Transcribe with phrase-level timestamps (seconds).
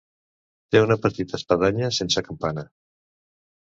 [0.75, 2.69] Té una petita espadanya sense campana.